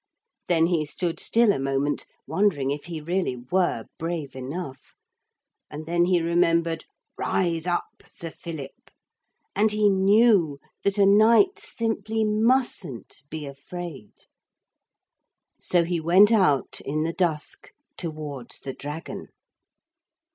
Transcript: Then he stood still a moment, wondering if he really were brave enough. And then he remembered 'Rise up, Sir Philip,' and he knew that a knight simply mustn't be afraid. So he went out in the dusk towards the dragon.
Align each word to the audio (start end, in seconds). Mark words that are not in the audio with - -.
Then 0.47 0.65
he 0.65 0.83
stood 0.83 1.19
still 1.19 1.53
a 1.53 1.59
moment, 1.59 2.07
wondering 2.25 2.71
if 2.71 2.85
he 2.85 2.99
really 2.99 3.35
were 3.35 3.85
brave 3.99 4.35
enough. 4.35 4.95
And 5.69 5.85
then 5.85 6.05
he 6.05 6.19
remembered 6.23 6.85
'Rise 7.19 7.67
up, 7.67 7.85
Sir 8.05 8.31
Philip,' 8.31 8.89
and 9.55 9.69
he 9.71 9.89
knew 9.89 10.59
that 10.83 10.97
a 10.97 11.05
knight 11.05 11.59
simply 11.59 12.23
mustn't 12.25 13.21
be 13.29 13.45
afraid. 13.45 14.13
So 15.61 15.83
he 15.83 15.99
went 15.99 16.31
out 16.31 16.81
in 16.83 17.03
the 17.03 17.13
dusk 17.13 17.69
towards 17.95 18.57
the 18.61 18.73
dragon. 18.73 19.27